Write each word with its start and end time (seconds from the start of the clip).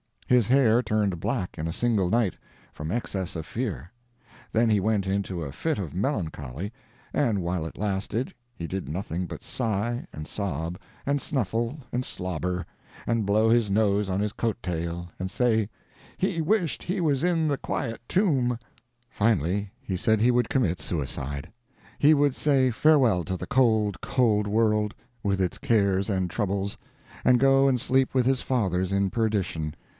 His 0.25 0.47
hair 0.47 0.81
turned 0.81 1.19
black 1.19 1.59
in 1.59 1.67
a 1.67 1.73
single 1.73 2.09
night, 2.09 2.35
from 2.71 2.89
excess 2.89 3.35
of 3.35 3.45
fear; 3.45 3.91
then 4.53 4.69
he 4.69 4.79
went 4.79 5.05
into 5.05 5.43
a 5.43 5.51
fit 5.51 5.77
of 5.77 5.93
melancholy, 5.93 6.71
and 7.13 7.41
while 7.43 7.65
it 7.67 7.77
lasted 7.77 8.33
he 8.55 8.65
did 8.65 8.87
nothing 8.87 9.27
but 9.27 9.43
sigh, 9.43 10.07
and 10.11 10.27
sob, 10.27 10.79
and 11.05 11.21
snuffle, 11.21 11.79
and 11.91 12.03
slobber, 12.05 12.65
and 13.05 13.25
blow 13.27 13.49
his 13.49 13.69
nose 13.69 14.09
on 14.09 14.21
his 14.21 14.31
coat 14.31 14.57
tail, 14.63 15.09
and 15.19 15.29
say 15.29 15.69
"he 16.17 16.41
wished 16.41 16.81
he 16.83 16.99
was 17.01 17.23
in 17.25 17.47
the 17.49 17.57
quiet 17.57 18.01
tomb"; 18.07 18.57
finally, 19.09 19.69
he 19.81 19.97
said 19.97 20.19
he 20.21 20.31
would 20.31 20.49
commit 20.49 20.79
suicide—he 20.79 22.13
would 22.13 22.33
say 22.33 22.71
farewell 22.71 23.25
to 23.25 23.35
the 23.35 23.45
cold, 23.47 23.99
cold 24.01 24.47
world, 24.47 24.95
with 25.21 25.41
its 25.41 25.57
cares 25.57 26.09
and 26.09 26.29
troubles, 26.31 26.77
and 27.25 27.39
go 27.39 27.67
and 27.67 27.81
sleep 27.81 28.15
with 28.15 28.25
his 28.25 28.41
fathers, 28.41 28.93
in 28.93 29.09
perdition. 29.11 29.75